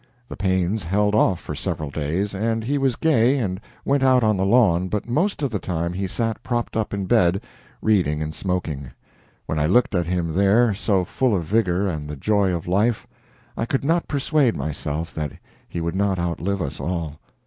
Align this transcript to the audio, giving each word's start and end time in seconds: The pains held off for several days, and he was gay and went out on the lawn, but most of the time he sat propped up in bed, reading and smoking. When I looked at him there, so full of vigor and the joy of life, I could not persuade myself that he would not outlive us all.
The 0.29 0.35
pains 0.35 0.81
held 0.83 1.13
off 1.13 1.39
for 1.39 1.53
several 1.53 1.91
days, 1.91 2.33
and 2.33 2.63
he 2.63 2.79
was 2.79 2.95
gay 2.95 3.37
and 3.37 3.61
went 3.85 4.01
out 4.01 4.23
on 4.23 4.35
the 4.35 4.47
lawn, 4.47 4.87
but 4.87 5.07
most 5.07 5.43
of 5.43 5.51
the 5.51 5.59
time 5.59 5.93
he 5.93 6.07
sat 6.07 6.41
propped 6.41 6.75
up 6.75 6.91
in 6.91 7.05
bed, 7.05 7.43
reading 7.83 8.19
and 8.19 8.33
smoking. 8.33 8.89
When 9.45 9.59
I 9.59 9.67
looked 9.67 9.93
at 9.93 10.07
him 10.07 10.33
there, 10.33 10.73
so 10.73 11.05
full 11.05 11.35
of 11.35 11.43
vigor 11.43 11.87
and 11.87 12.09
the 12.09 12.15
joy 12.15 12.51
of 12.51 12.67
life, 12.67 13.05
I 13.55 13.67
could 13.67 13.83
not 13.83 14.07
persuade 14.07 14.55
myself 14.57 15.13
that 15.13 15.33
he 15.69 15.81
would 15.81 15.95
not 15.95 16.17
outlive 16.17 16.63
us 16.63 16.79
all. 16.81 17.19